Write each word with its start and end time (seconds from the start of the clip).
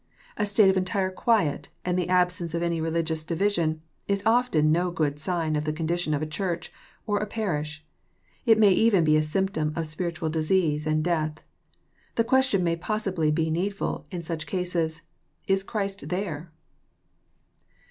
A 0.35 0.47
state 0.47 0.67
of 0.67 0.77
entire 0.77 1.11
quiet, 1.11 1.69
and 1.85 1.95
the 1.95 2.09
absence 2.09 2.55
of 2.55 2.63
any 2.63 2.81
religious 2.81 3.23
divis 3.23 3.59
ion, 3.59 3.83
is 4.07 4.23
often 4.25 4.71
no 4.71 4.89
good 4.89 5.19
sign 5.19 5.55
of 5.55 5.63
the 5.63 5.71
condition 5.71 6.15
of 6.15 6.23
a 6.23 6.25
Church 6.25 6.73
or 7.05 7.19
a 7.19 7.27
parish. 7.27 7.85
It 8.43 8.57
may 8.57 8.71
even 8.71 9.03
be 9.03 9.15
a 9.15 9.21
symptom 9.21 9.71
of 9.75 9.85
spiritual 9.85 10.29
disease 10.29 10.87
and 10.87 11.03
death. 11.03 11.43
The 12.15 12.23
question 12.23 12.63
may 12.63 12.77
possibly 12.77 13.29
be 13.29 13.51
needful 13.51 14.07
in 14.09 14.23
such 14.23 14.47
cases," 14.47 15.03
Is 15.47 15.61
Christ 15.61 16.09
there 16.09 16.51